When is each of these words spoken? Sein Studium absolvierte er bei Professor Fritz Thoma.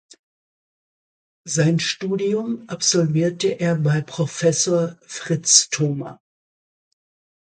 Sein 1.45 1.79
Studium 1.79 2.65
absolvierte 2.67 3.49
er 3.59 3.75
bei 3.75 4.01
Professor 4.01 4.97
Fritz 5.05 5.69
Thoma. 5.69 6.19